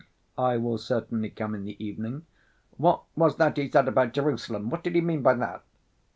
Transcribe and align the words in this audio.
"I 0.39 0.57
will 0.57 0.79
certainly 0.79 1.29
come 1.29 1.53
in 1.53 1.63
the 1.63 1.77
evening." 1.85 2.25
"What 2.77 3.03
was 3.15 3.37
that 3.37 3.57
he 3.57 3.69
said 3.69 3.87
about 3.87 4.13
Jerusalem?... 4.13 4.71
What 4.71 4.83
did 4.83 4.95
he 4.95 5.01
mean 5.01 5.21
by 5.21 5.35
that?" 5.35 5.61